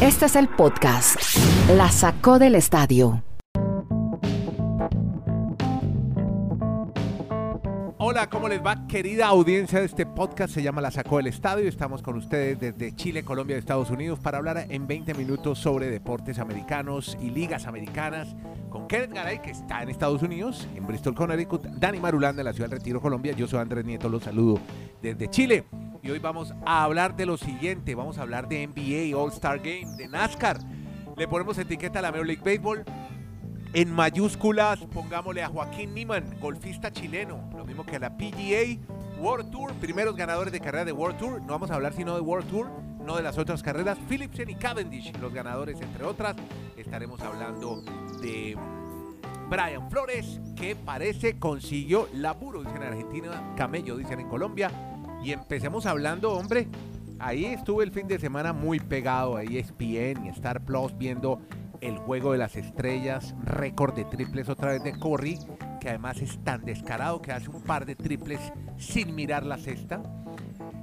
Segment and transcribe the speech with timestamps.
[0.00, 1.16] Este es el podcast.
[1.76, 3.22] La sacó del estadio.
[8.02, 10.52] Hola, ¿cómo les va, querida audiencia de este podcast?
[10.52, 11.68] Se llama La Sacó del Estadio.
[11.68, 15.88] Estamos con ustedes desde Chile, Colombia y Estados Unidos para hablar en 20 minutos sobre
[15.90, 18.34] deportes americanos y ligas americanas
[18.68, 22.52] con Kenneth Garay, que está en Estados Unidos, en Bristol, Connecticut, Dani Marulán de la
[22.52, 23.32] ciudad del Retiro, Colombia.
[23.32, 24.58] Yo soy Andrés Nieto, los saludo
[25.00, 25.66] desde Chile.
[26.02, 27.94] Y hoy vamos a hablar de lo siguiente.
[27.94, 30.58] Vamos a hablar de NBA, All-Star Game, de NASCAR.
[31.16, 32.84] Le ponemos etiqueta a la Major League Baseball.
[33.74, 38.80] En mayúsculas, pongámosle a Joaquín Niman, golfista chileno, lo mismo que a la PGA
[39.20, 41.42] World Tour, primeros ganadores de carrera de World Tour.
[41.42, 42.68] No vamos a hablar sino de World Tour,
[43.04, 43.98] no de las otras carreras.
[44.08, 46.34] Philipsen y Cavendish, los ganadores, entre otras.
[46.76, 47.82] Estaremos hablando
[48.22, 48.56] de
[49.48, 54.70] Brian Flores, que parece consiguió laburo, dicen en Argentina, camello, dicen en Colombia.
[55.22, 56.68] Y empecemos hablando, hombre,
[57.18, 61.40] ahí estuve el fin de semana muy pegado, ahí ESPN y Star Plus viendo
[61.80, 65.38] el juego de las estrellas, récord de triples otra vez de Curry,
[65.80, 68.40] que además es tan descarado que hace un par de triples
[68.76, 70.02] sin mirar la cesta.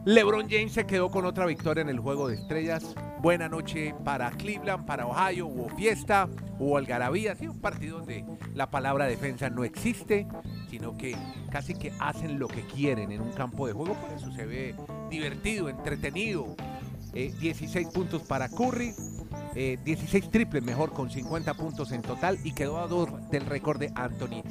[0.05, 2.95] LeBron James se quedó con otra victoria en el juego de estrellas.
[3.19, 5.47] Buena noche para Cleveland, para Ohio.
[5.47, 6.29] Hubo fiesta,
[6.59, 7.35] hubo algarabía.
[7.35, 8.23] Sí, un partido donde
[8.53, 10.27] la palabra defensa no existe,
[10.69, 11.15] sino que
[11.51, 13.95] casi que hacen lo que quieren en un campo de juego.
[13.95, 14.75] Por eso se ve
[15.09, 16.55] divertido, entretenido.
[17.13, 18.93] Eh, 16 puntos para Curry,
[19.55, 23.79] eh, 16 triples mejor con 50 puntos en total y quedó a dos del récord
[23.79, 24.43] de Anthony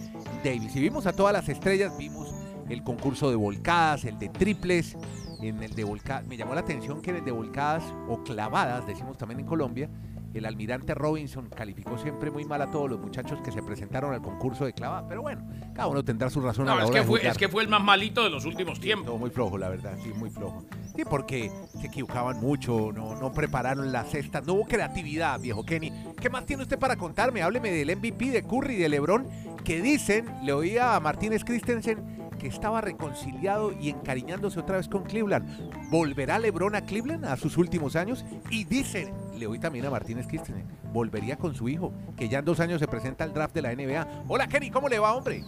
[0.42, 0.74] Davis.
[0.74, 2.34] Y vimos a todas las estrellas, vimos
[2.68, 4.96] el concurso de volcadas, el de triples,
[5.40, 8.86] en el de volcadas, me llamó la atención que en el de volcadas o clavadas,
[8.86, 9.88] decimos también en Colombia,
[10.34, 14.20] el almirante Robinson calificó siempre muy mal a todos los muchachos que se presentaron al
[14.20, 17.06] concurso de clavadas, pero bueno, cada uno tendrá su razón a la es hora que,
[17.06, 19.18] fue, es que fue el más malito de los últimos tiempos.
[19.18, 20.64] muy flojo, la verdad, sí, muy flojo.
[20.94, 21.50] Sí, porque
[21.80, 25.92] se equivocaban mucho, no, no prepararon las cestas, no hubo creatividad, viejo Kenny.
[26.20, 27.42] ¿Qué más tiene usted para contarme?
[27.42, 29.26] Hábleme del MVP de Curry y de LeBron,
[29.64, 35.04] que dicen, le oía a Martínez Christensen, que estaba reconciliado y encariñándose otra vez con
[35.04, 35.90] Cleveland.
[35.90, 38.24] ¿Volverá LeBron a Cleveland a sus últimos años?
[38.50, 42.44] Y dicen, le oí también a Martínez Christensen, volvería con su hijo, que ya en
[42.44, 44.24] dos años se presenta al draft de la NBA.
[44.28, 45.42] Hola Kenny, ¿cómo le va, hombre?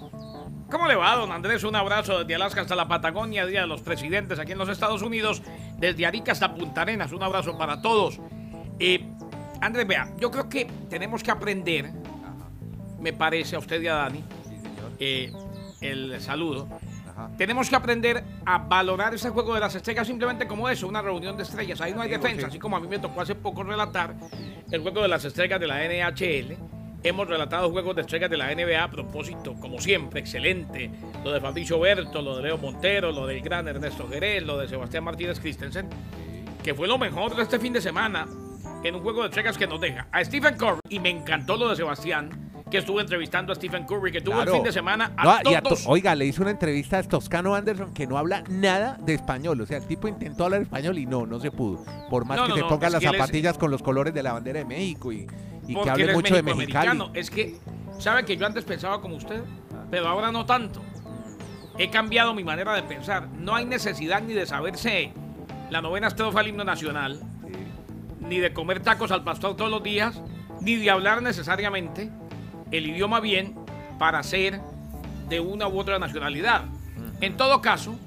[0.70, 1.64] ¿Cómo le va, don Andrés?
[1.64, 5.00] Un abrazo desde Alaska hasta la Patagonia, Día de los Presidentes aquí en los Estados
[5.00, 5.42] Unidos,
[5.78, 7.12] desde Arica hasta Punta Arenas.
[7.12, 8.20] Un abrazo para todos.
[8.78, 9.08] Eh,
[9.62, 11.90] Andrés, vea, yo creo que tenemos que aprender,
[13.00, 14.22] me parece a usted y a Dani,
[14.98, 15.32] eh,
[15.80, 16.68] el saludo.
[17.10, 17.30] Ajá.
[17.36, 21.36] Tenemos que aprender a valorar ese juego de las estrellas simplemente como eso, una reunión
[21.36, 21.80] de estrellas.
[21.80, 22.46] Ahí no hay defensa, sí.
[22.46, 24.14] así como a mí me tocó hace poco relatar
[24.70, 26.56] el juego de las estrellas de la NHL.
[27.04, 30.90] Hemos relatado juegos de estrellas de la NBA a propósito, como siempre, excelente.
[31.24, 34.66] Lo de Fabricio Berto, lo de Leo Montero, lo del gran Ernesto Jerez, lo de
[34.66, 35.88] Sebastián Martínez Christensen,
[36.62, 38.26] que fue lo mejor de este fin de semana
[38.82, 40.80] en un juego de estrellas que nos deja a Stephen Curry.
[40.88, 44.50] Y me encantó lo de Sebastián, que estuvo entrevistando a Stephen Curry, que tuvo Claro.
[44.52, 45.84] el fin de semana a No, y a todos.
[45.84, 49.60] To- oiga, le hizo una entrevista a Toscano Anderson que no habla nada de español.
[49.60, 51.84] O sea, el tipo intentó hablar español y no, no se pudo.
[52.10, 53.82] Por más No, que no, se no, ponga es las él es- zapatillas con los
[53.82, 55.26] colores de la bandera de México y,
[55.66, 56.42] y que hable mucho de.
[56.42, 57.02] Mexicali.
[57.14, 57.56] Es que,
[57.98, 59.42] ¿sabe que yo antes pensaba como usted?
[59.90, 60.82] Pero ahora no tanto.
[61.78, 63.28] He cambiado mi manera de pensar.
[63.28, 65.12] No hay necesidad ni de saberse
[65.70, 67.20] la novena estrofa al himno nacional,
[68.20, 70.20] ni de comer tacos al pastor todos los días,
[70.60, 72.10] ni de hablar necesariamente
[72.70, 73.54] el idioma bien
[73.98, 74.60] para ser
[75.28, 76.64] de una u otra nacionalidad.
[77.20, 77.98] En todo caso,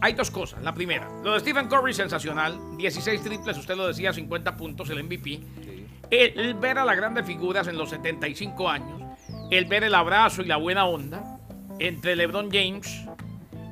[0.00, 0.62] hay dos cosas.
[0.62, 5.02] La primera, lo de Stephen Curry sensacional, 16 triples, usted lo decía, 50 puntos, el
[5.02, 5.40] MVP.
[6.10, 9.02] El, el ver a las grandes figuras en los 75 años,
[9.50, 11.38] el ver el abrazo y la buena onda
[11.78, 13.04] entre LeBron James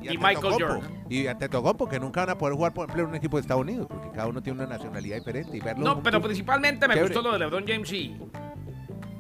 [0.03, 0.55] y, Michael.
[0.61, 0.97] Jordan.
[1.09, 3.63] Y ante porque nunca van a poder jugar, por ejemplo, en un equipo de Estados
[3.63, 5.57] Unidos, porque cada uno tiene una nacionalidad diferente.
[5.57, 7.15] Y verlo No, pero principalmente me Chévere.
[7.15, 8.17] gustó lo de LeBron James y,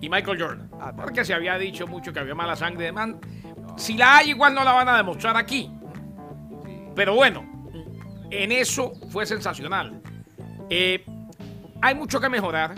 [0.00, 0.70] y Michael Jordan.
[0.80, 3.20] Ah, porque se había dicho mucho que había mala sangre de man.
[3.76, 5.70] Si la hay, igual no la van a demostrar aquí.
[6.94, 7.44] Pero bueno,
[8.30, 10.00] en eso fue sensacional.
[10.70, 11.04] Eh,
[11.82, 12.74] hay mucho que mejorar.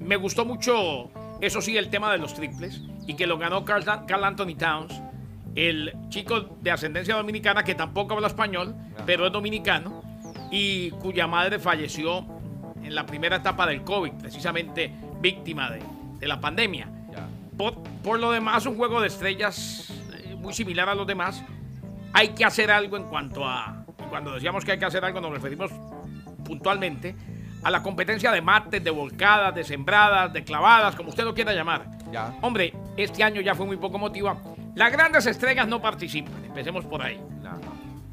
[0.00, 1.10] Me gustó mucho,
[1.40, 5.02] eso sí, el tema de los triples y que lo ganó Carl, Carl Anthony Towns,
[5.54, 8.74] el chico de ascendencia dominicana que tampoco habla español,
[9.06, 10.02] pero es dominicano
[10.50, 12.26] y cuya madre falleció
[12.82, 15.80] en la primera etapa del COVID, precisamente víctima de,
[16.24, 16.88] de la pandemia.
[17.56, 21.44] Por, por lo demás, un juego de estrellas eh, muy similar a los demás.
[22.14, 23.84] Hay que hacer algo en cuanto a.
[24.08, 25.70] Cuando decíamos que hay que hacer algo, nos referimos
[26.44, 27.14] puntualmente
[27.62, 31.52] a la competencia de mates, de volcadas, de sembradas, de clavadas, como usted lo quiera
[31.52, 31.84] llamar.
[32.10, 32.34] Ya.
[32.40, 34.36] Hombre, este año ya fue muy poco motiva.
[34.74, 37.20] Las grandes estrellas no participan, empecemos por ahí.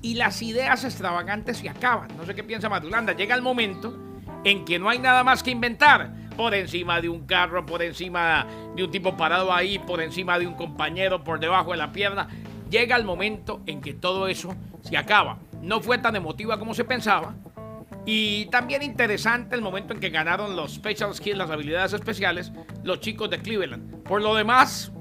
[0.02, 2.10] Y las ideas extravagantes se acaban.
[2.18, 3.14] No sé qué piensa Madulanda.
[3.14, 3.98] Llega el momento
[4.44, 6.21] en que no hay nada más que inventar.
[6.42, 10.48] Por encima de un carro, por encima de un tipo parado ahí, por encima de
[10.48, 12.30] un compañero, por debajo de la pierna.
[12.68, 15.38] Llega el momento en que todo eso se acaba.
[15.62, 17.36] No fue tan emotiva como se pensaba.
[18.08, 22.52] Y también interesante el momento en que ganaron los special skills, las habilidades especiales,
[22.84, 24.02] los chicos de Cleveland.
[24.02, 24.92] Por lo demás,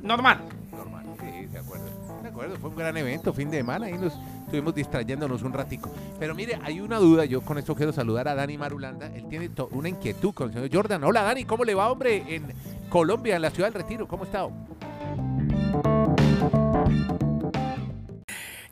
[0.00, 0.40] normal.
[0.72, 1.86] Normal, sí, de acuerdo.
[2.24, 4.14] De acuerdo, fue un gran evento, fin de semana, ahí nos
[4.52, 5.90] estuvimos distrayéndonos un ratico.
[6.18, 9.50] Pero mire, hay una duda, yo con esto quiero saludar a Dani Marulanda, él tiene
[9.70, 11.04] una inquietud con el señor Jordan.
[11.04, 12.52] Hola Dani, ¿cómo le va, hombre, en
[12.90, 14.06] Colombia, en la ciudad del Retiro?
[14.06, 14.46] ¿Cómo está?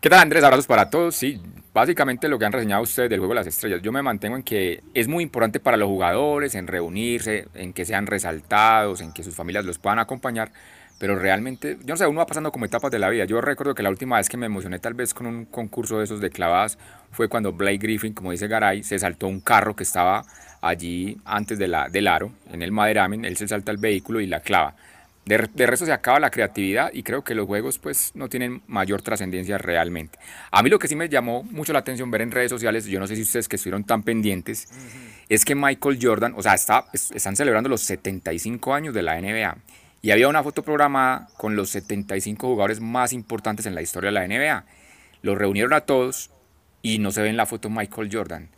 [0.03, 0.45] ¿Qué tal Andrés?
[0.45, 1.17] Abrazos para todos.
[1.17, 1.41] Sí,
[1.73, 3.81] básicamente lo que han reseñado ustedes del juego de las estrellas.
[3.81, 7.87] Yo me mantengo en que es muy importante para los jugadores, en reunirse, en que
[7.87, 10.53] sean resaltados, en que sus familias los puedan acompañar.
[11.01, 13.25] Pero realmente, yo no sé, uno va pasando como etapas de la vida.
[13.25, 16.05] Yo recuerdo que la última vez que me emocioné tal vez con un concurso de
[16.05, 16.77] esos de clavadas
[17.11, 20.27] fue cuando Blake Griffin, como dice Garay, se saltó un carro que estaba
[20.61, 24.27] allí antes de la, del aro, en el maderamen, él se salta el vehículo y
[24.27, 24.75] la clava.
[25.25, 29.01] De, resto se acaba la creatividad y creo que los juegos pues no tienen mayor
[29.01, 30.19] trascendencia realmente.
[30.51, 33.01] A mí lo que sí me llamó mucho la atención ver en redes sociales, yo
[33.01, 34.69] no sé si ustedes que estuvieron tan pendientes,
[35.31, 39.57] es que Michael Jordan, o sea, está, están celebrando los 75 años de la NBA
[40.03, 44.15] y había una foto programada con los 75 jugadores más importantes en la historia de
[44.15, 44.65] la NBA.
[45.23, 46.31] Los reunieron a todos
[46.83, 48.49] y no se ve en la foto Michael Jordan.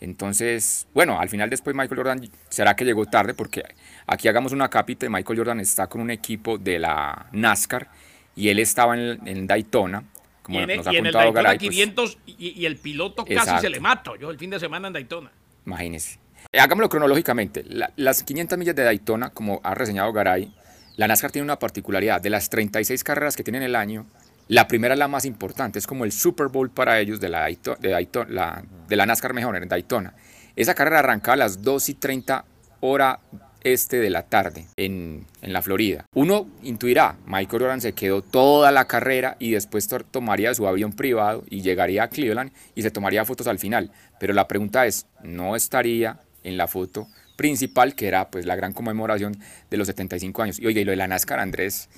[0.00, 3.34] Entonces, bueno, al final después Michael Jordan, ¿será que llegó tarde?
[3.34, 3.62] Porque
[4.06, 7.88] aquí hagamos una cápita, Michael Jordan está con un equipo de la NASCAR
[8.34, 10.04] y él estaba en, Daytona.
[10.42, 13.78] Como y en, nos ha el Daytona 500 pues y, el piloto casi se le
[13.78, 15.30] mató, yo el fin de semana en Daytona.
[15.66, 16.18] Imagínese.
[16.52, 17.64] Hagámoslo cronológicamente.
[17.96, 20.52] las 500 millas de Daytona, como ha reseñado Garay,
[20.96, 22.20] la NASCAR tiene una particularidad.
[22.20, 24.06] De las 36 carreras que tienen el año,
[24.48, 27.46] la primera es la más importante, es como el Super Bowl para ellos de la,
[27.46, 30.14] de, la, NASCAR mejor en Daytona.
[30.56, 32.44] Esa carrera arrancaba a las 2 y 30
[32.80, 33.20] hora
[33.62, 36.04] este de la tarde en, en, la Florida.
[36.14, 41.44] Uno intuirá, Michael Jordan se quedó toda la carrera y después tomaría su avión privado
[41.48, 43.92] y llegaría a Cleveland y se tomaría fotos al final.
[44.18, 47.06] Pero la pregunta es, ¿no estaría en la foto
[47.42, 49.36] principal que era pues la gran conmemoración
[49.68, 50.58] de los 75 años?
[50.58, 51.88] Y oye, y lo de la NASCAR, Andrés,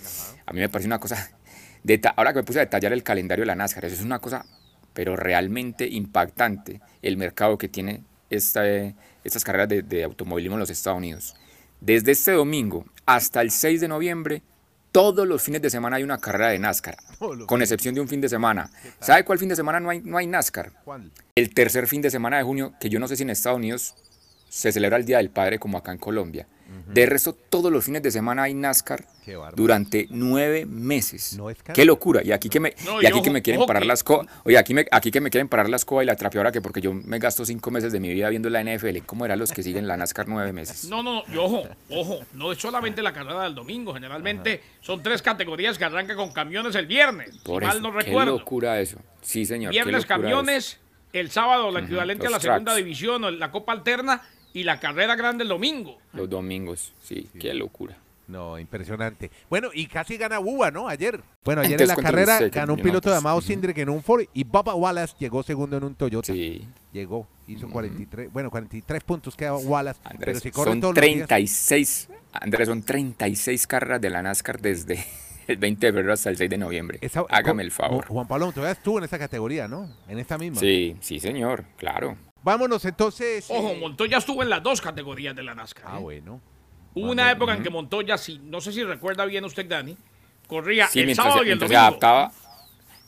[0.46, 1.30] a mí me parece una cosa
[2.16, 4.46] ahora que me puse a detallar el calendario de la NASCAR, eso es una cosa,
[4.92, 8.64] pero realmente impactante, el mercado que tiene esta,
[9.22, 11.34] estas carreras de, automovilismo en los Estados Unidos.
[11.80, 14.42] Desde este domingo hasta el 6 de noviembre,
[14.92, 16.96] todos los fines de semana hay una carrera de NASCAR,
[17.46, 18.70] con excepción de un fin de semana.
[19.00, 20.72] ¿Sabe cuál fin de semana no hay, no hay NASCAR?
[21.34, 23.94] El tercer fin de semana de junio, que yo no sé si en Estados Unidos
[24.54, 26.46] se celebra el Día del Padre como acá en Colombia.
[26.86, 29.04] De resto, todos los fines de semana hay NASCAR
[29.54, 31.36] durante nueve meses.
[31.74, 32.22] Qué locura.
[32.24, 34.86] Y aquí que me, y aquí que me quieren parar las co Oye, aquí, me,
[34.90, 37.44] aquí que me quieren parar la escoba y la trapeadora que porque yo me gasto
[37.44, 38.98] cinco meses de mi vida viendo la NFL.
[39.06, 40.88] ¿Cómo eran los que siguen la NASCAR nueve meses?
[40.88, 41.34] No, no, no.
[41.34, 42.20] Y ojo, ojo.
[42.32, 43.92] No es solamente la carrera del domingo.
[43.92, 47.36] Generalmente son tres categorías que arrancan con camiones el viernes.
[47.44, 48.34] Por si mal no recuerdo.
[48.34, 48.98] Qué locura eso.
[49.20, 49.72] Sí, señor.
[49.72, 50.78] Viernes camiones.
[51.12, 54.20] El sábado, la equivalente a la segunda división o la Copa Alterna
[54.54, 55.98] y la carrera grande el domingo.
[56.14, 57.98] Los domingos, sí, qué locura.
[58.26, 59.30] No, impresionante.
[59.50, 60.88] Bueno, y casi gana Buba, ¿no?
[60.88, 61.20] Ayer.
[61.44, 64.74] Bueno, ayer en la carrera ganó un piloto llamado Sindrick en un Ford y Bubba
[64.74, 66.32] Wallace llegó segundo en un Toyota.
[66.32, 66.66] Sí.
[66.92, 70.00] Llegó, hizo 43, bueno, 43 puntos queda Wallace.
[70.04, 75.04] Andrés, pero si corre son 36, Andrés, son 36 carreras de la NASCAR desde
[75.48, 77.00] el 20 de febrero hasta el 6 de noviembre.
[77.28, 78.06] Hágame el favor.
[78.06, 79.90] Juan Pablo todavía estuvo en esa categoría, ¿no?
[80.08, 80.60] En esta misma.
[80.60, 82.16] Sí, sí, señor, claro.
[82.44, 83.46] Vámonos entonces.
[83.48, 85.86] Ojo, eh, Montoya estuvo en las dos categorías de la NASCAR.
[85.86, 86.02] Ah, ¿eh?
[86.02, 86.40] bueno.
[86.94, 89.96] Hubo una época en que Montoya, sí, no sé si recuerda bien usted, Dani,
[90.46, 91.72] corría el sábado y el domingo.
[91.72, 92.30] Se adaptaba,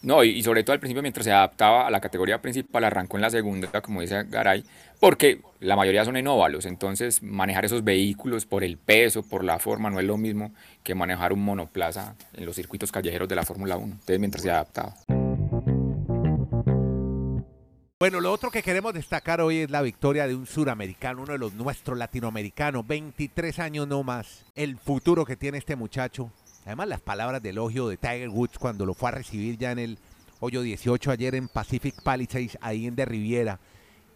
[0.03, 3.23] no, y, sobre todo al principio, mientras se adaptaba a la categoría principal, arrancó en
[3.23, 4.65] la segunda, como dice Garay,
[5.01, 9.59] porque la mayoría son en óvalos, entonces manejar esos vehículos por el peso, por la
[9.59, 10.53] forma, no es lo mismo
[10.83, 14.51] que manejar un monoplaza en los circuitos callejeros de la Fórmula 1, entonces mientras se
[14.51, 14.95] adaptaba.
[17.99, 21.39] Bueno, lo otro que queremos destacar hoy es la victoria de un suramericano, uno de
[21.39, 26.31] los nuestros latinoamericanos, 23 años no más, el futuro que tiene este muchacho.
[26.67, 29.79] Además, las palabras de elogio de Tiger Woods cuando lo fue a recibir ya en
[29.79, 29.99] el
[30.41, 33.61] hoyo 18 ayer en Pacific Palisades, ahí en De Riviera.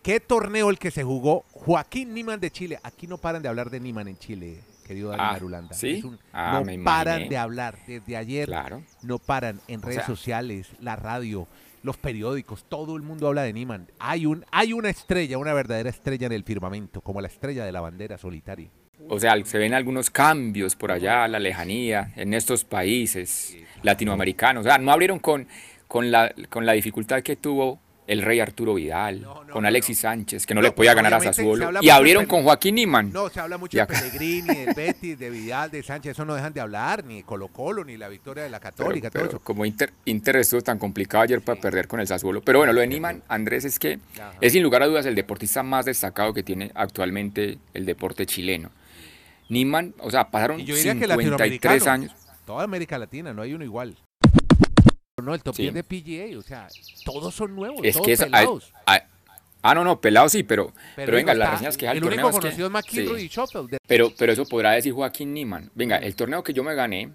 [0.02, 2.78] ¿Qué torneo el que se jugó Joaquín Niman de Chile?
[2.82, 5.74] Aquí no paran de hablar de Niman en Chile, querido Daniel ah, Arulanda.
[5.74, 6.04] ¿sí?
[6.34, 8.46] Ah, no paran de hablar desde ayer.
[8.46, 8.82] Claro.
[9.00, 11.48] No paran en redes sociales, la radio,
[11.82, 13.90] los periódicos, todo el mundo habla de Niman.
[13.98, 17.72] Hay, un, hay una estrella, una verdadera estrella en el firmamento, como la estrella de
[17.72, 18.70] la bandera solitaria.
[19.08, 24.66] O sea, se ven algunos cambios por allá, la lejanía, en estos países latinoamericanos.
[24.66, 25.48] O sea, no abrieron con,
[25.88, 27.80] con, la, con la dificultad que tuvo
[28.10, 30.10] el rey Arturo Vidal, No, no, con Alexis no.
[30.10, 31.70] Sánchez, que no, le podía pues, ganar a Sassuolo.
[31.80, 33.12] Y abrieron con Joaquín Niman.
[33.12, 36.52] No, se habla mucho de Pellegrini, del Betis, de Vidal, de Sánchez, eso no dejan
[36.52, 39.44] de hablar, ni Colo Colo, ni la victoria de la Católica, pero, todo pero eso.
[39.44, 42.40] como Inter, Inter estuvo tan complicado ayer para perder con el Sassuolo.
[42.42, 44.32] Pero bueno, lo de Niman, Andrés, es que Ajá.
[44.40, 48.70] es sin lugar a dudas el deportista más destacado que tiene actualmente el deporte chileno.
[49.48, 52.12] Niman, o sea, pasaron Y yo diría que 53 latinoamericano, años.
[52.44, 53.96] toda América Latina, no hay uno igual.
[55.22, 55.62] No, el top Sí.
[55.70, 56.68] 10 de PGA, o sea,
[57.04, 58.72] todos son nuevos, Es todos que es, pelados.
[58.86, 62.18] ah, no, no, pelado sí, pero, pero, venga, las reseñas que da el, El torneo
[62.26, 63.26] único es que- conocido es McIlroy sí.
[63.26, 63.76] y Schofield.
[63.86, 65.70] Pero, pero eso podrá decir Joaquín Niman.
[65.74, 67.10] Venga, el torneo que yo me gané,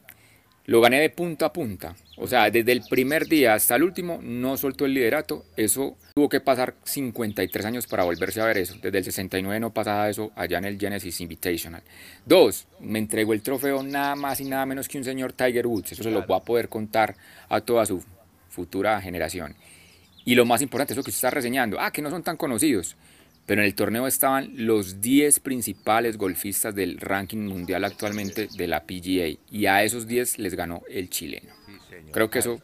[0.66, 1.96] lo gané de punta a punta.
[2.18, 5.46] O sea, desde el primer día hasta el último no soltó el liderato.
[5.56, 8.76] Eso tuvo que pasar 53 años para volverse a ver eso.
[8.82, 11.84] Desde el 69 no pasaba eso allá en el Genesis Invitational.
[12.26, 15.92] Dos, me entregó el trofeo nada más y nada menos que un señor Tiger Woods.
[15.92, 17.16] Eso se lo va a poder contar
[17.50, 18.04] a toda su
[18.50, 19.56] futura generación.
[20.24, 21.80] Y lo más importante es lo que usted está reseñando.
[21.80, 22.96] Ah, que no son tan conocidos.
[23.46, 28.84] Pero en el torneo estaban los 10 principales golfistas del ranking mundial actualmente de la
[28.86, 29.38] PGA.
[29.52, 31.52] Y a esos 10 les ganó el chileno.
[31.68, 32.60] Sí, señor, Creo que eso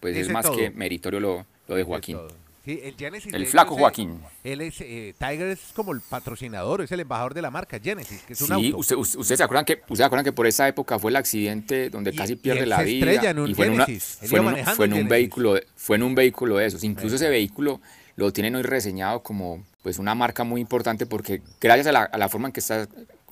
[0.00, 0.56] pues es más todo.
[0.56, 2.18] que meritorio lo, lo de Joaquín.
[2.66, 3.32] Sí, el Genesis.
[3.32, 4.20] El de flaco Joaquín.
[4.42, 8.22] Él es, eh, Tiger es como el patrocinador, es el embajador de la marca Genesis,
[8.26, 8.76] que es un Sí, auto.
[8.78, 11.16] usted, usted- ustedes se acuerdan que ustedes se acuerdan que por esa época fue el
[11.16, 13.66] accidente donde Y- casi y pierde él la se vida estrella en un y fue
[13.66, 15.10] en, una- fue un- manejando fue en el un Genesis.
[15.10, 16.82] vehículo fue en un vehículo de esos.
[16.84, 17.80] Incluso ese vehículo
[18.16, 22.18] lo tienen hoy reseñado como pues una marca muy importante porque gracias a la, a
[22.18, 22.88] la forma en que está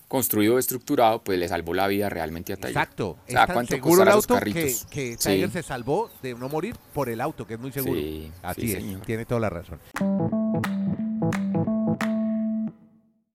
[0.07, 2.71] construido, estructurado, pues le salvó la vida realmente a Tiger.
[2.71, 3.19] Exacto.
[3.27, 4.53] O sea, ¿cuánto seguro el auto que,
[4.89, 5.31] que Sí.
[5.31, 7.99] Tiger se salvó de no morir por el auto, que es muy seguro.
[7.99, 9.01] Sí, Así sí, es, señor.
[9.01, 9.81] tiene toda la razón.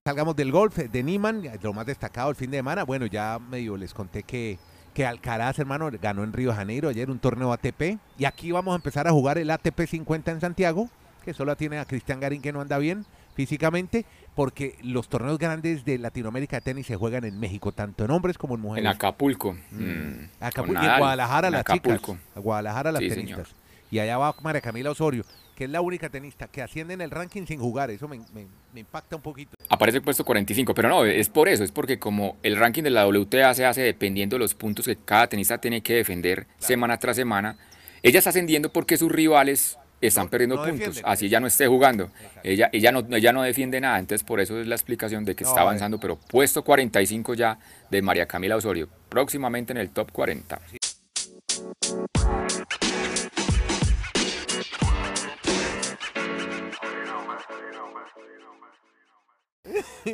[0.06, 2.84] Salgamos del golf, de Niman, lo más destacado el fin de semana.
[2.84, 4.58] Bueno, ya medio les conté que,
[4.94, 7.98] que Alcaraz, hermano, ganó en Río de Janeiro ayer un torneo ATP.
[8.16, 10.88] Y aquí vamos a empezar a jugar el ATP 50 en Santiago,
[11.20, 15.84] que solo tiene a Cristian Garín que no anda bien físicamente, porque los torneos grandes
[15.84, 18.90] de Latinoamérica de tenis se juegan en México, tanto en hombres como en En mujeres.
[18.94, 19.54] Acapulco.
[19.70, 19.82] Mm.
[19.84, 22.12] mm, Acapulco, y en Guadalajara en las Acapulco.
[22.14, 22.26] chicas.
[22.36, 23.48] A Guadalajara las Sí, tenistas.
[23.48, 23.60] señor.
[23.90, 25.24] Y allá va María Camila Osorio,
[25.56, 27.90] que es la única tenista que asciende en el ranking sin jugar.
[27.90, 29.56] Eso me, me- me impacta un poquito.
[29.68, 32.90] Aparece el puesto 45, pero no, es por eso, es porque como el ranking de
[32.90, 36.98] la WTA se hace dependiendo de los puntos que cada tenista tiene que defender semana
[36.98, 37.56] tras semana,
[38.02, 41.66] ella está ascendiendo porque sus rivales están No- perdiendo no puntos, así ella no esté
[41.66, 42.10] jugando,
[42.42, 45.44] ella, ella, no, ella no defiende nada, entonces por eso es la explicación de que
[45.44, 45.64] No, está eh.
[45.64, 47.58] avanzando, pero puesto 45 ya
[47.90, 50.58] de María Camila Osorio, próximamente en el top 40.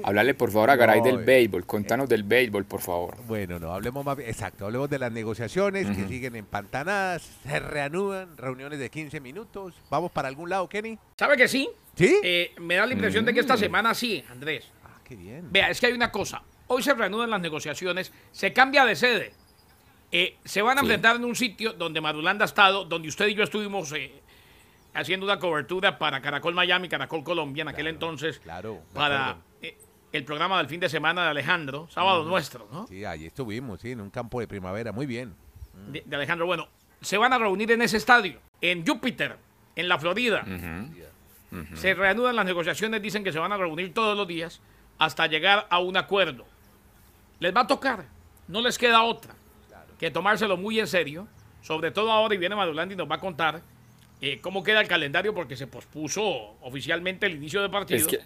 [0.02, 1.24] Hablarle por favor a Garay No, del eh.
[1.24, 3.16] béisbol, contanos del béisbol, por favor.
[3.26, 8.36] Bueno, no, hablemos más bien- exacto, hablemos de las negociaciones que siguen empantanadas, se reanudan,
[8.36, 9.74] reuniones de 15 minutos.
[9.90, 10.98] ¿Vamos para algún lado, Kenny?
[11.16, 11.68] ¿Sabe que sí?
[11.94, 12.18] ¿Sí?
[12.22, 14.64] Eh, me da la impresión de que esta semana sí, Andrés.
[14.84, 15.50] ah, qué bien.
[15.50, 16.42] Vea, es que hay una cosa.
[16.68, 19.32] Hoy se reanudan las negociaciones, se cambia de sede.
[20.12, 20.86] Eh, se van a Sí.
[20.86, 24.12] enfrentar en un sitio donde Madulanda ha estado, donde usted y yo estuvimos eh,
[24.96, 29.76] haciendo una cobertura para Caracol Miami, Caracol Colombia en aquel entonces, Claro, para eh,
[30.12, 32.86] el programa del fin de semana de Alejandro, sábado nuestro, ¿no?
[32.86, 35.34] Sí, allí estuvimos, sí, en un campo de primavera, muy bien.
[35.88, 36.46] De, de Alejandro.
[36.46, 36.68] Bueno,
[37.00, 39.36] se van a reunir en ese estadio, en Júpiter,
[39.76, 40.44] en la Florida.
[41.74, 44.60] Se reanudan las negociaciones, dicen que se van a reunir todos los días
[44.98, 46.44] hasta llegar a un acuerdo.
[47.38, 48.04] Les va a tocar,
[48.48, 49.34] no les queda otra
[49.98, 51.26] que tomárselo muy en serio,
[51.62, 53.62] sobre todo ahora y viene Madulandi y nos va a contar
[54.20, 57.98] eh, cómo queda el calendario porque se pospuso oficialmente el inicio del partido.
[58.00, 58.18] Es que,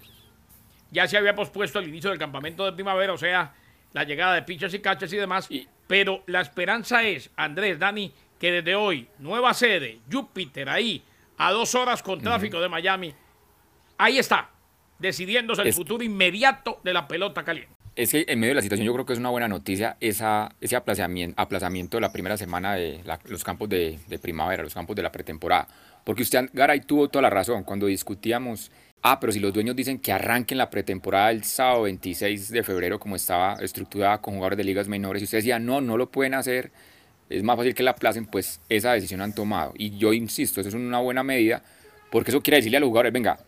[0.92, 3.54] Ya se había pospuesto el inicio del campamento de primavera, o sea,
[3.92, 5.46] la llegada de pitchers y catchers y demás.
[5.50, 11.02] Y- pero la esperanza es, Andrés, Dani, que desde hoy, nueva sede, Júpiter, ahí,
[11.38, 13.14] a dos horas con tráfico de Miami,
[13.98, 14.50] ahí está,
[14.98, 17.74] decidiéndose el Es- futuro inmediato de la pelota caliente.
[17.96, 20.54] Es que en medio de la situación yo creo que es una buena noticia esa,
[20.60, 25.02] ese aplazamiento, de la primera semana de los campos de, de primavera, los campos de
[25.02, 25.68] la pretemporada.
[26.04, 28.70] Porque usted, Garay, tuvo toda la razón cuando discutíamos,
[29.02, 32.98] ah, pero si los dueños dicen que arranquen la pretemporada el sábado 26 de febrero
[32.98, 36.34] como estaba estructurada con jugadores de ligas menores, y usted decía, no, no lo pueden
[36.34, 36.72] hacer,
[37.28, 39.72] es más fácil que la aplacen, pues esa decisión han tomado.
[39.76, 41.62] Y yo insisto, eso es una buena medida,
[42.10, 43.38] porque eso quiere decirle a los jugadores, venga,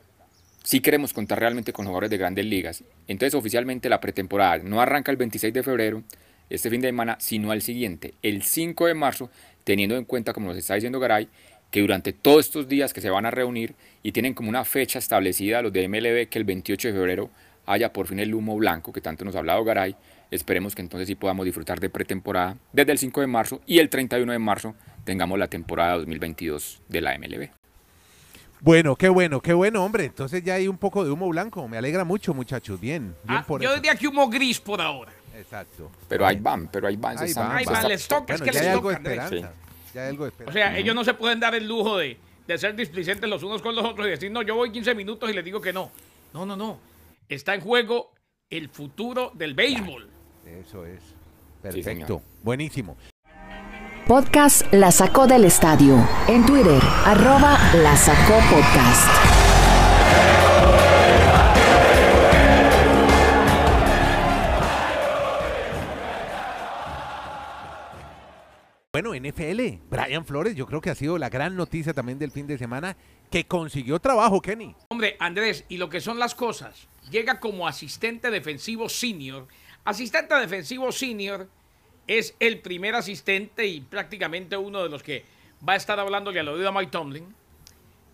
[0.63, 2.85] sí queremos contar realmente con jugadores de grandes ligas.
[3.09, 6.03] Entonces oficialmente la pretemporada no arranca el 26 de febrero,
[6.51, 9.31] este fin de semana, sino al siguiente, el 5 de marzo,
[9.65, 11.29] teniendo en cuenta, como nos está diciendo Garay,
[11.71, 14.99] que durante todos estos días que se van a reunir y tienen como una fecha
[14.99, 17.31] establecida los de MLB que el 28 de febrero
[17.65, 19.97] haya por fin el humo blanco que tanto nos ha hablado Garay,
[20.31, 23.89] esperemos que entonces sí podamos disfrutar de pretemporada desde el 5 de marzo y el
[23.89, 27.62] 31 de marzo tengamos la temporada 2022 de la MLB.
[28.63, 30.05] Bueno, qué bueno, qué bueno, hombre.
[30.05, 31.67] Entonces ya hay un poco de humo blanco.
[31.67, 32.81] Me alegra mucho, muchachos.
[32.81, 33.75] Bien, bien Ah, por yo eso.
[33.81, 35.13] diría que humo gris por ahora.
[35.37, 35.91] Exacto.
[36.09, 37.19] Pero ahí van, pero ahí van.
[37.19, 39.53] Ahí van, Ahí les toca, es que ya les hay algo de toca, esperanza.
[39.93, 42.17] Ya hay algo de O sea, ellos no se pueden dar el lujo de,
[42.47, 45.29] de ser displicentes los unos con los otros y decir, no, yo voy 15 minutos
[45.29, 45.91] y les digo que no.
[46.33, 46.79] No, no, no.
[47.29, 48.13] Está en juego
[48.49, 50.09] el futuro del béisbol.
[50.47, 51.01] Eso es.
[51.03, 51.15] Sí,
[51.63, 52.23] Perfecto.
[52.45, 52.97] Buenísimo.
[54.07, 55.97] Podcast La Sacó del Estadio.
[56.27, 59.09] En Twitter, arroba La Sacó Podcast.
[68.93, 72.49] Bueno, NFL, Brian Flores, yo creo que ha sido la gran noticia también del fin
[72.49, 72.97] de semana,
[73.31, 74.75] que consiguió trabajo, Kenny.
[74.89, 79.47] Hombre, Andrés, y lo que son las cosas, llega como asistente defensivo senior.
[79.85, 81.49] Asistente defensivo senior
[82.07, 85.25] es el primer asistente y prácticamente uno de los que
[85.67, 87.35] va a estar hablándole al oído a Mike Tomlin.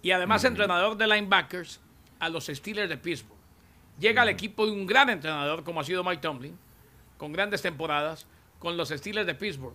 [0.02, 1.80] Y además entrenador de linebackers
[2.20, 3.38] a los Steelers de Pittsburgh.
[3.98, 6.56] Llega al equipo de un gran entrenador como ha sido Mike Tomlin,
[7.16, 8.26] con grandes temporadas,
[8.60, 9.74] con los Steelers de Pittsburgh.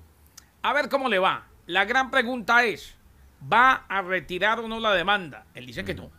[0.62, 1.46] A ver cómo le va.
[1.68, 2.96] La gran pregunta es,
[3.52, 5.46] ¿va a retirar o no la demanda?
[5.54, 6.10] Él dice que no,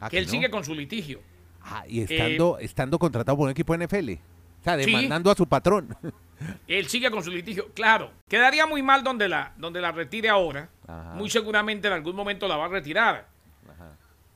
[0.00, 0.30] Ah, que él no.
[0.30, 1.20] sigue con su litigio.
[1.62, 4.12] Ah, y estando, estando contratado por un equipo NFL.
[4.60, 4.86] O sea, Sí.
[4.86, 5.96] demandando a su patrón.
[6.66, 7.68] Él sigue con su litigio.
[7.74, 10.68] Claro, quedaría muy mal donde la, donde la retire ahora.
[10.86, 11.14] Ajá.
[11.14, 13.26] Muy seguramente en algún momento la va a retirar.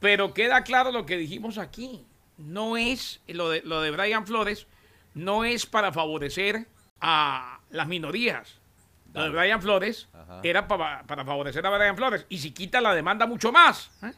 [0.00, 2.04] Pero queda claro lo que dijimos aquí.
[2.36, 4.66] No es, lo de, lo de Brian Flores,
[5.14, 6.66] no es para favorecer
[7.00, 8.58] a las minorías.
[9.14, 10.08] Lo de Brian Flores
[10.42, 12.26] era para, para favorecer a Brian Flores.
[12.28, 13.90] Y si quita la demanda, mucho más.
[14.02, 14.12] ¿eh?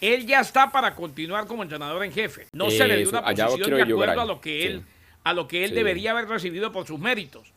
[0.00, 2.46] Él ya está para continuar como entrenador en jefe.
[2.52, 4.84] No se le dio una posición de acuerdo a lo que Sí.
[5.24, 5.76] A lo que él Sí.
[5.76, 7.52] debería haber recibido por sus méritos.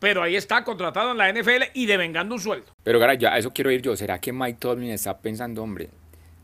[0.00, 2.66] Pero ahí está contratado en la NFL y devengando un sueldo.
[2.82, 3.96] Pero Garay, ya a eso quiero ir yo.
[3.96, 5.88] ¿Será que Mike Tomlin está pensando, hombre?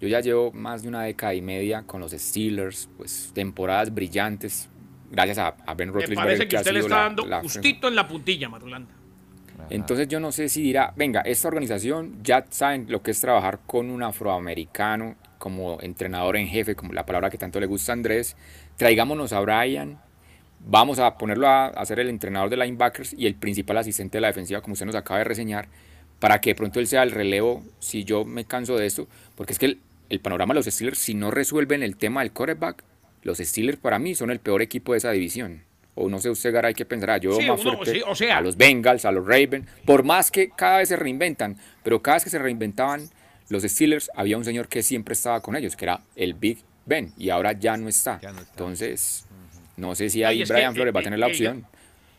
[0.01, 4.71] Yo ya llevo más de una década y media con los Steelers, pues temporadas brillantes,
[5.11, 7.89] gracias a, a Ben Me Roethlisberger, parece que usted le está la- dando la- justito
[7.89, 8.91] en la puntilla, Marulanda.
[9.69, 13.61] Entonces yo no sé si dirá, venga, esta organización ya saben lo que es trabajar
[13.67, 17.95] con un afroamericano como entrenador en jefe, como la palabra que tanto le gusta a
[17.95, 18.37] Andrés,
[18.77, 20.01] traigámonos a Brian,
[20.67, 24.23] vamos a ponerlo a, a ser el entrenador de linebackers y el principal asistente de
[24.23, 25.69] la defensiva, como usted nos acaba de reseñar,
[26.19, 29.53] para que de pronto él sea el relevo si yo me canso de esto, porque
[29.55, 29.79] es que el,
[30.11, 32.85] el panorama de los Steelers, si no resuelven el tema del quarterback,
[33.23, 35.63] los Steelers para mí son el peor equipo de esa división.
[35.95, 37.19] O no sé usted, Garay, qué pensará.
[37.19, 40.03] Yo Sí, más uno- fuerte sí, o sea- a los Bengals, a los Ravens, por
[40.05, 43.09] más que cada vez se reinventan, pero cada vez que se reinventaban
[43.49, 47.13] los Steelers, había un señor que siempre estaba con ellos, que era el Big Ben,
[47.19, 48.19] y ahora ya no está.
[48.21, 48.51] Ya no está.
[48.53, 49.27] Entonces,
[49.81, 51.67] no sé si ahí que, Brian Flores va a tener la opción.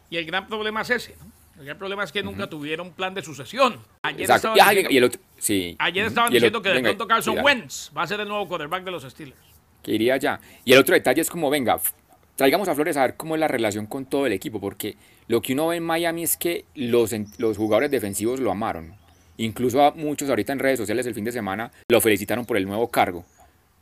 [0.09, 1.31] Y el gran problema es ese, ¿no?
[1.61, 3.77] El gran problema es que nunca tuvieron un plan de sucesión.
[4.01, 4.53] Ayer Exacto.
[4.53, 5.75] estaban diciendo, y el otro, sí.
[5.77, 8.27] ayer estaban Y el diciendo que de pronto Carlson diga, Wentz va a ser el
[8.27, 9.39] nuevo quarterback de los Steelers.
[9.83, 10.39] Que iría ya.
[10.65, 11.79] Y el otro detalle es como, venga,
[12.35, 14.95] traigamos a Flores a ver cómo es la relación con todo el equipo, porque
[15.27, 18.95] lo que uno ve en Miami es que los, los jugadores defensivos lo amaron.
[19.37, 22.65] Incluso a muchos ahorita en redes sociales el fin de semana lo felicitaron por el
[22.65, 23.23] nuevo cargo.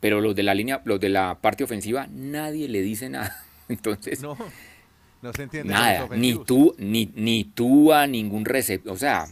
[0.00, 3.42] Pero los de la línea, los de la parte ofensiva, nadie le dice nada.
[3.70, 4.36] Entonces, No,
[5.22, 5.72] no se entiende.
[5.72, 8.92] nada, ni tú, ni, ni tú a ningún receptor.
[8.92, 9.26] O sea,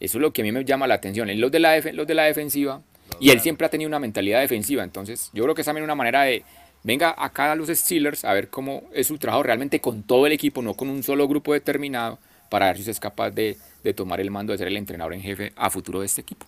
[0.00, 1.30] eso es lo que a mí me llama la atención.
[1.30, 2.80] En Los de la, def- los de la defensiva,
[3.20, 4.82] y él siempre ha tenido una mentalidad defensiva.
[4.82, 6.42] Entonces, yo creo que es también una manera de,
[6.84, 10.32] venga acá a los Steelers a ver cómo es su trabajo realmente con todo el
[10.32, 12.18] equipo, no con un solo grupo determinado,
[12.48, 15.12] para ver si usted es capaz de, de tomar el mando, de ser el entrenador
[15.14, 16.46] en jefe a futuro de este equipo.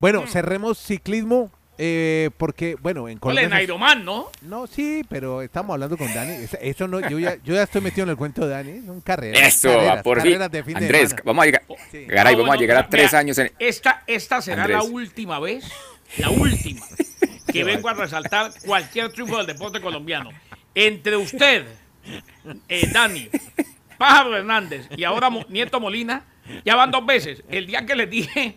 [0.00, 1.50] Bueno, cerremos ciclismo.
[1.82, 3.44] eh, porque, bueno, en Ole, Colombia.
[3.44, 4.26] se- Nairoman, ¿no?
[4.42, 6.32] No, sí, pero estamos hablando con Dani.
[6.44, 8.82] Es- Eso no, yo ya, yo ya estoy metido en el cuento de Dani.
[8.84, 9.40] Son carreras.
[9.54, 10.24] Eso, carreras, por fin.
[10.32, 11.22] carreras de fin de Andrés, semana.
[11.24, 12.04] vamos a llegar, Sí.
[12.06, 13.52] Garay, Ah, vamos a llegar a mira, tres mira, años en...
[13.58, 14.76] Esta, esta será Andrés.
[14.78, 15.64] la última vez,
[16.18, 16.84] la última,
[17.50, 20.28] que vengo a resaltar cualquier triunfo del deporte colombiano.
[20.74, 21.64] Entre usted,
[22.68, 23.30] eh, Dani,
[23.96, 26.24] Pájaro Hernández y ahora Mo- Nieto Molina,
[26.62, 27.42] ya van dos veces.
[27.48, 28.56] El día que les dije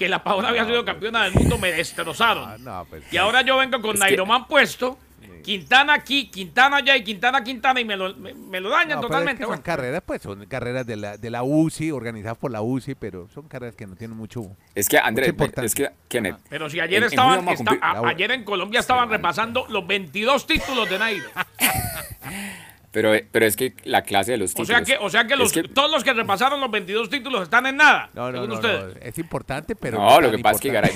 [0.00, 2.48] que la Paola había sido campeona del mundo, me destrozaron.
[2.48, 4.96] Ah, no, pues, Y ahora yo vengo con Nairomán puesto,
[5.44, 9.02] Quintana aquí, Quintana allá y Quintana Quintana y me lo, me, me lo dañan No,
[9.02, 9.44] pero es totalmente.
[9.44, 12.94] que son carreras, pues son carreras de la, de la UCI, organizadas por la UCI,
[12.94, 14.42] pero son carreras que no tienen mucho.
[14.74, 17.46] Es que, Andrés, es que, Kenneth, Pero si ayer En- estaban,
[17.82, 21.26] a- ayer en Colombia estaban repasando los 22 títulos de Nairo.
[22.92, 24.68] Pero, pero es que la clase de los O títulos.
[24.68, 27.42] sea que, o sea que, es los, que- todos los que repasaron los 22 títulos
[27.44, 28.94] están en nada, No, no, según no, ustedes.
[28.96, 30.70] no, es importante, pero no, lo que pasa es que.
[30.72, 30.90] Garay,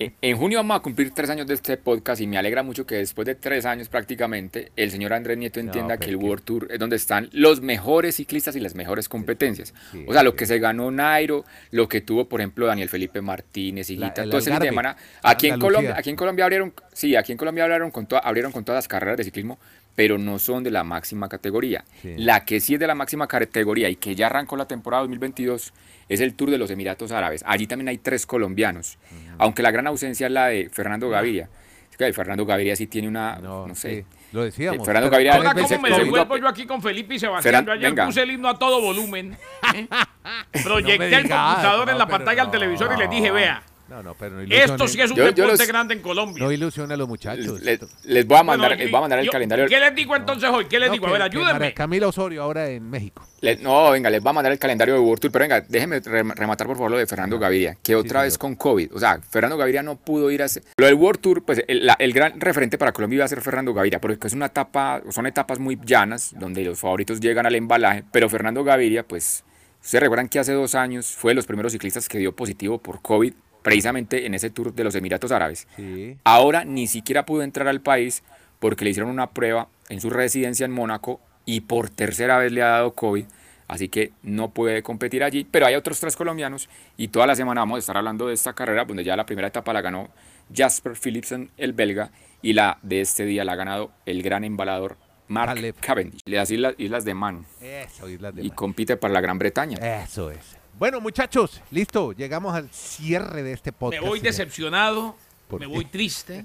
[0.00, 2.86] en- en junio vamos a cumplir tres años de este podcast y me alegra mucho
[2.86, 6.66] que después de tres años prácticamente el señor Andrés Nieto entienda que el World Tour
[6.70, 9.74] es donde están los mejores ciclistas y las mejores competencias.
[9.92, 10.36] sí, o sea, lo sí.
[10.38, 14.56] que se ganó Nairo, lo que tuvo, por ejemplo, Daniel Felipe Martínez, el todo ese
[14.56, 14.96] semana.
[15.22, 15.60] Aquí en.
[15.60, 18.78] Colombia, aquí en Colombia abrieron, sí, aquí en Colombia abrieron con, toda- abrieron con todas
[18.78, 19.58] las carreras de ciclismo,
[19.96, 21.84] pero no son de la máxima categoría.
[22.02, 22.14] Sí.
[22.18, 25.72] La que sí es de la máxima categoría y que ya arrancó la temporada 2022
[26.08, 27.42] es el Tour de los Emiratos Árabes.
[27.46, 28.98] Allí también hay tres colombianos,
[29.38, 31.48] aunque la gran ausencia es la de Fernando Gaviria.
[31.90, 34.82] Es que Fernando Gaviria sí tiene una, no, No, sé, sí, lo decíamos.
[34.82, 37.64] Eh, Fernando Gaviria- Ahora, ¿cómo me el devuelvo yo aquí con Felipe y Sebastián?
[37.64, 39.34] Ferran- Yo ayer puse el himno a todo volumen.
[39.74, 39.88] ¿eh?
[40.62, 44.14] Proyecté el digas, computador en la pantalla del televisor y les dije, vea, No, no,
[44.14, 46.42] pero no esto sí es un Yo- yo deporte los- grande en Colombia.
[46.42, 47.60] No ilusiona a los muchachos.
[47.60, 49.66] les, les voy a mandar, Bueno, les voy a mandar el yo- calendario.
[49.68, 50.64] ¿Qué les digo entonces hoy?
[50.66, 51.04] ¿Qué les No, digo?
[51.06, 51.72] que- A ver, ayúdenme.
[51.72, 53.24] Camila Osorio ahora en México.
[53.60, 56.34] No, venga, les voy a mandar el calendario de World Tour, pero venga, déjeme rem-
[56.34, 58.40] rematar por favor lo de Fernando Gaviria, que otra vez señor.
[58.40, 60.64] con COVID, o sea, Fernando Gaviria no pudo ir a hacer...
[60.78, 63.40] Lo del World Tour, pues el, la- el gran referente para Colombia iba a ser
[63.40, 67.54] Fernando Gaviria, porque es una etapa, son etapas muy llanas, donde los favoritos llegan al
[67.54, 69.44] embalaje, pero Fernando Gaviria, pues,
[69.80, 73.00] ustedes recuerdan que hace dos años fue de los primeros ciclistas que dio positivo por
[73.00, 73.32] COVID,
[73.66, 75.66] precisamente en ese Tour de los Emiratos Árabes.
[75.76, 76.16] Sí.
[76.24, 78.22] Ahora ni siquiera pudo entrar al país
[78.58, 82.62] porque le hicieron una prueba en su residencia en Mónaco y por tercera vez le
[82.62, 83.24] ha dado COVID.
[83.68, 85.44] Así que no puede competir allí.
[85.50, 88.52] Pero hay otros tres colombianos y toda la semana vamos a estar hablando de esta
[88.52, 90.08] carrera donde ya la primera etapa la ganó
[90.54, 92.10] Jasper Philipsen, el belga,
[92.42, 95.58] y la de este día la ha ganado el gran embalador Mark.
[95.80, 98.56] Cavendish, de las islas, islas de Man, Eso, Islas de y Man.
[98.56, 99.78] compite para la Gran Bretaña.
[100.04, 100.56] Eso es.
[100.78, 102.12] Bueno, muchachos, listo.
[102.12, 104.02] Llegamos al cierre de este Me podcast.
[104.04, 104.32] voy señor.
[104.32, 105.16] decepcionado,
[105.48, 105.72] ¿Por me qué?
[105.72, 106.44] voy triste,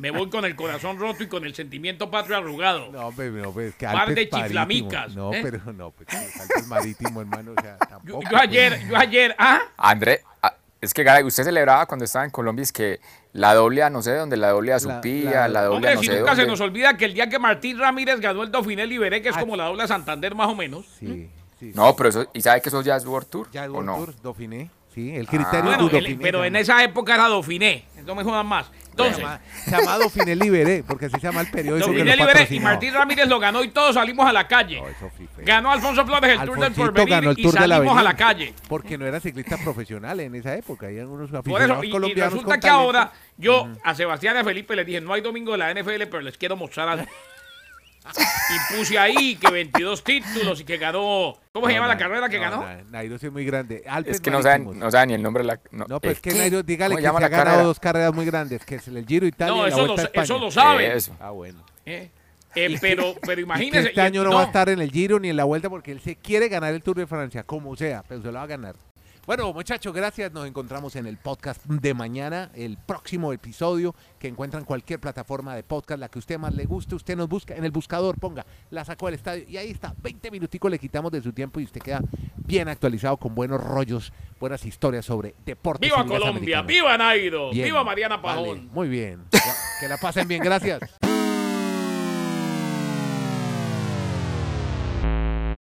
[0.00, 2.90] me voy con el corazón roto y con el sentimiento patrio arrugado.
[2.90, 4.42] No, hombre, no, pues, que Par de marítimo.
[4.42, 5.40] chiflamicas, No, ¿eh?
[5.42, 8.22] pero no, pues que Alpes marítimo, hermano, o sea, Yo, tampoco.
[8.22, 8.42] yo pues.
[8.42, 12.72] ayer, yo ayer, ah, André, ah, es que usted celebraba cuando estaba en Colombia, es
[12.72, 12.98] que
[13.32, 15.88] la doble A no sé de dónde, la doble A La- Supía, la, la- doble
[15.88, 18.18] A hombre, no si sé nunca se nos olvida que el día que Martín Ramírez
[18.18, 20.84] ganó el Dauphiné Liberé, que es Ah, como la doble Santander más o menos.
[20.98, 21.30] Sí,
[21.72, 21.76] sí.
[21.76, 23.48] No, pero eso, ¿y sabe que eso ya es World Tour?
[23.52, 23.96] Ya ¿O World no?
[23.96, 24.70] Tour, Dauphiné.
[24.94, 26.22] Sí, el criterio Bueno, du el- Dauphiné.
[26.22, 28.70] pero en esa época era Dauphiné, no me jodan más.
[28.90, 32.46] Entonces, Se llama, se llama Dauphiné Liberé, porque así se llama el periódico Dauphiné Liberé
[32.48, 32.60] y.
[32.60, 34.80] Martín Ramírez lo ganó y todos salimos a la calle.
[34.80, 35.42] No, eso sí fue.
[35.42, 38.02] Ganó Alfonso Flores el Tour del Porvenir ganó el y Tour de la salimos a
[38.04, 38.54] la calle.
[38.68, 40.86] Porque no era ciclista profesional en esa época.
[40.86, 42.80] Algunos Por aficionados eso, y- y, colombianos resulta que talento.
[42.84, 46.06] ahora yo a Sebastián y a Felipe les dije, no hay domingo de la NFL,
[46.06, 47.04] pero les quiero mostrar algo.
[48.06, 51.38] Y puse ahí que 22 títulos y que ganó.
[51.52, 52.60] ¿Cómo se No, llama la carrera que no, ganó?
[52.62, 53.82] Na- Nairo sí es muy grande.
[53.88, 54.84] Alpes Es que no saben, Marítimos.
[54.84, 55.60] no saben ni el nombre de la...
[55.70, 56.34] No, No, pues ¿eh, que?
[56.34, 57.62] Nairo, dígale ¿Cómo que se ha ganado carrera?
[57.62, 60.22] dos carreras muy grandes, que es el Giro Italia No, y la eso lo, España.
[60.24, 60.94] eso lo sabe.
[60.94, 61.16] Eso.
[61.18, 61.64] Ah, bueno.
[61.86, 62.10] Eh,
[62.54, 63.88] eh, pero, pero Y que imagínense.
[63.88, 65.90] este año no, no, va a estar en el Giro ni en la Vuelta porque
[65.92, 68.46] él se quiere ganar el Tour de Francia, como sea, pero se lo va a
[68.46, 68.74] ganar.
[69.26, 70.32] Bueno, muchachos, gracias.
[70.32, 75.56] Nos encontramos en el podcast de mañana, el próximo episodio que encuentran en cualquier plataforma
[75.56, 76.94] de podcast, la que usted más le guste.
[76.94, 79.94] Usted nos busca en el buscador, ponga, la sacó del estadio y ahí está.
[80.02, 82.02] 20 minuticos le quitamos de su tiempo y usted queda
[82.36, 85.88] bien actualizado con buenos rollos, buenas historias sobre deportes.
[85.88, 86.28] ¡Viva Colombia!
[86.28, 86.66] americanas.
[86.66, 87.50] ¡Viva Nairo!
[87.50, 88.70] Bien, ¡Viva Mariana vale, Pajón!
[88.74, 89.24] muy bien.
[89.80, 90.82] Que la pasen bien, gracias.